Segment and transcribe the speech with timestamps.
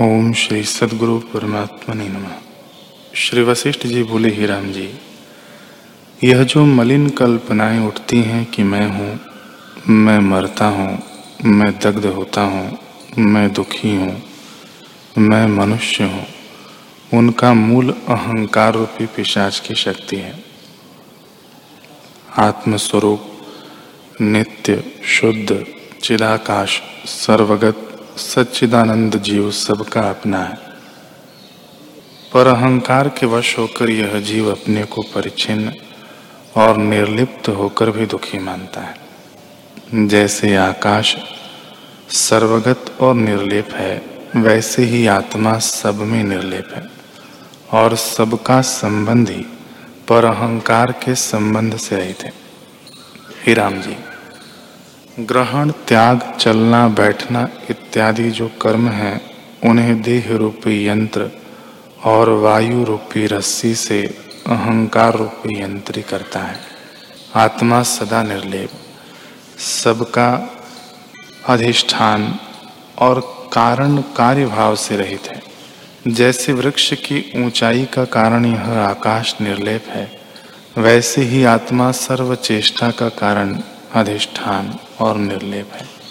[0.00, 2.24] ओम श्री सदगुरु परमात्मा ने नम।
[3.14, 4.88] श्री वशिष्ठ जी बोले ही राम जी,
[6.24, 9.20] यह जो मलिन कल्पनाएँ उठती हैं कि मैं हूँ,
[9.88, 10.98] मैं मरता हूँ,
[11.44, 12.78] मैं दग्ध होता हूँ,
[13.18, 14.22] मैं दुखी हूँ,
[15.18, 16.26] मैं मनुष्य हूँ,
[17.14, 20.44] उनका मूल अहंकार रूपी पिशाच की शक्ति है।
[22.38, 23.26] आत्मस्वरूप,
[24.20, 25.64] नित्य, शुद्ध,
[26.02, 27.85] चिदाकाश, सर्वगत
[28.16, 30.58] सच्चिदानंद जीव सबका अपना है।
[32.32, 35.72] पर अहंकार के वश होकर यह जीव अपने को परिचिन्न
[36.56, 38.96] और निर्लिप्त होकर भी दुखी मानता है।
[40.08, 41.16] जैसे आकाश
[42.08, 44.02] सर्वगत और निर्लेप है,
[44.36, 46.84] वैसे ही आत्मा सब में निर्लेप है।
[47.72, 49.46] और सबका संबंध ही
[50.08, 52.32] पर अहंकार के संबंध से रहित है।
[53.46, 53.96] ही राम जी।
[55.20, 59.20] ग्रहण, त्याग, चलना, बैठना इत्यादि जो कर्म हैं,
[59.64, 61.30] उन्हें देह रूपी यंत्र
[62.04, 64.02] और वायु रूपी रस्सी से
[64.46, 66.56] अहंकार रूपी यंत्री करता है।
[67.34, 68.70] आत्मा सदा निर्लेप।
[69.58, 70.56] सबका
[71.48, 72.38] अधिष्ठान
[72.98, 73.20] और
[73.52, 75.42] कारण कार्य भाव से रहित है।
[76.08, 80.20] जैसे वृक्ष की ऊंचाई का कारण यह आकाश निर्लेप है,
[80.78, 83.58] वैसे ही आत्मा सर्व चेष्टा का कारण
[83.96, 86.05] अधिष्ठान और निर्लेप है।